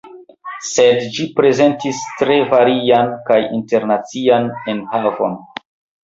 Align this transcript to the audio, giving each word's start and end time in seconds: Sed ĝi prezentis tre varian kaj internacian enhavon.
Sed 0.67 1.01
ĝi 1.17 1.25
prezentis 1.39 1.99
tre 2.21 2.37
varian 2.53 3.11
kaj 3.27 3.37
internacian 3.57 4.47
enhavon. 4.73 5.37